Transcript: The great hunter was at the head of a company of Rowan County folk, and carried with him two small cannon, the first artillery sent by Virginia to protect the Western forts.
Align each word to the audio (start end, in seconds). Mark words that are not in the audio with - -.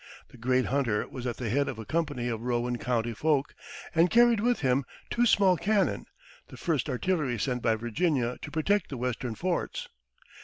The 0.29 0.37
great 0.37 0.65
hunter 0.65 1.07
was 1.09 1.27
at 1.27 1.37
the 1.37 1.51
head 1.51 1.67
of 1.69 1.77
a 1.77 1.85
company 1.85 2.27
of 2.27 2.41
Rowan 2.41 2.79
County 2.79 3.13
folk, 3.13 3.53
and 3.93 4.09
carried 4.09 4.39
with 4.39 4.61
him 4.61 4.83
two 5.11 5.27
small 5.27 5.57
cannon, 5.57 6.07
the 6.47 6.57
first 6.57 6.89
artillery 6.89 7.37
sent 7.37 7.61
by 7.61 7.75
Virginia 7.75 8.39
to 8.41 8.49
protect 8.49 8.89
the 8.89 8.97
Western 8.97 9.35
forts. 9.35 9.89